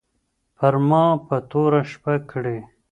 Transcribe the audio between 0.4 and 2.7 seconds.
پر ما به توره شپه کړې